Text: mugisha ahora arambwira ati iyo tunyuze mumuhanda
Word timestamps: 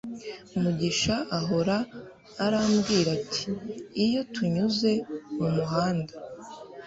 mugisha 0.61 1.15
ahora 1.39 1.77
arambwira 2.45 3.09
ati 3.19 3.49
iyo 4.05 4.21
tunyuze 4.33 4.91
mumuhanda 5.37 6.13